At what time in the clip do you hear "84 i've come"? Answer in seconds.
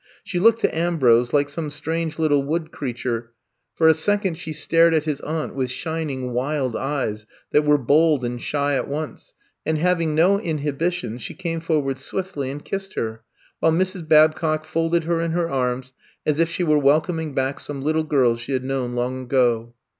3.17-3.33